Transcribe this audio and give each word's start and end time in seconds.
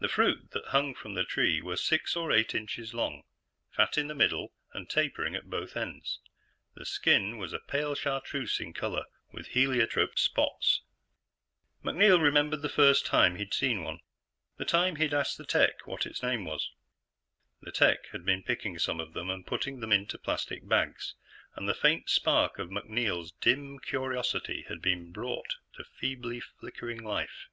The 0.00 0.08
fruit 0.08 0.50
that 0.50 0.66
hung 0.66 0.94
from 0.94 1.14
the 1.14 1.24
tree 1.24 1.62
were 1.62 1.78
six 1.78 2.14
or 2.14 2.30
eight 2.30 2.54
inches 2.54 2.92
long, 2.92 3.22
fat 3.70 3.96
in 3.96 4.06
the 4.06 4.14
middle, 4.14 4.52
and 4.74 4.86
tapering 4.86 5.34
at 5.34 5.48
both 5.48 5.78
ends. 5.78 6.18
The 6.74 6.84
skin 6.84 7.38
was 7.38 7.54
a 7.54 7.58
pale 7.58 7.94
chartreuse 7.94 8.60
in 8.60 8.74
color, 8.74 9.04
with 9.32 9.46
heliotrope 9.46 10.18
spots. 10.18 10.82
MacNeil 11.82 12.20
remembered 12.20 12.60
the 12.60 12.68
first 12.68 13.06
time 13.06 13.36
he'd 13.36 13.54
seen 13.54 13.82
one, 13.82 14.00
the 14.58 14.66
time 14.66 14.96
he'd 14.96 15.14
asked 15.14 15.38
the 15.38 15.46
tech 15.46 15.86
what 15.86 16.04
its 16.04 16.22
name 16.22 16.44
was. 16.44 16.70
The 17.62 17.72
tech 17.72 18.08
had 18.12 18.26
been 18.26 18.42
picking 18.42 18.78
some 18.78 19.00
of 19.00 19.14
them 19.14 19.30
and 19.30 19.46
putting 19.46 19.80
them 19.80 19.90
into 19.90 20.18
plastic 20.18 20.68
bags, 20.68 21.14
and 21.54 21.66
the 21.66 21.72
faint 21.72 22.10
spark 22.10 22.58
of 22.58 22.68
MacNeil's 22.70 23.32
dim 23.32 23.78
curiosity 23.78 24.66
had 24.68 24.82
been 24.82 25.12
brought 25.12 25.54
to 25.76 25.84
feebly 25.98 26.40
flickering 26.40 27.02
life. 27.02 27.48